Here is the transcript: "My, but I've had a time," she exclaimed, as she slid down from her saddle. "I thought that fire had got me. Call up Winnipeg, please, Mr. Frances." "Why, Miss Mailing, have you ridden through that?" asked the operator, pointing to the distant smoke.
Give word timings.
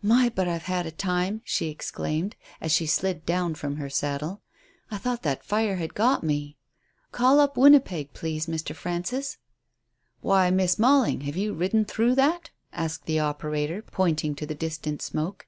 "My, 0.00 0.30
but 0.30 0.48
I've 0.48 0.62
had 0.62 0.86
a 0.86 0.90
time," 0.90 1.42
she 1.44 1.68
exclaimed, 1.68 2.36
as 2.58 2.72
she 2.72 2.86
slid 2.86 3.26
down 3.26 3.54
from 3.54 3.76
her 3.76 3.90
saddle. 3.90 4.40
"I 4.90 4.96
thought 4.96 5.22
that 5.24 5.44
fire 5.44 5.76
had 5.76 5.92
got 5.92 6.22
me. 6.24 6.56
Call 7.12 7.38
up 7.38 7.58
Winnipeg, 7.58 8.14
please, 8.14 8.46
Mr. 8.46 8.74
Frances." 8.74 9.36
"Why, 10.22 10.50
Miss 10.50 10.78
Mailing, 10.78 11.20
have 11.28 11.36
you 11.36 11.52
ridden 11.52 11.84
through 11.84 12.14
that?" 12.14 12.48
asked 12.72 13.04
the 13.04 13.20
operator, 13.20 13.82
pointing 13.82 14.34
to 14.36 14.46
the 14.46 14.54
distant 14.54 15.02
smoke. 15.02 15.46